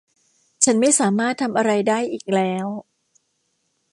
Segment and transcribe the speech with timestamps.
[0.63, 2.67] ฉันไม่สามารถทำอะไรได้อีกแล้ว